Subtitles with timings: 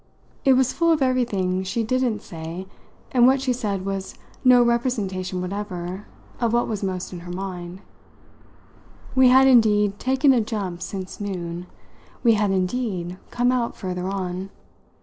[0.43, 2.65] It was full of everything she didn't say,
[3.11, 6.07] and what she said was no representation whatever
[6.39, 7.81] of what was most in her mind.
[9.13, 11.67] We had indeed taken a jump since noon
[12.23, 14.49] we had indeed come out further on.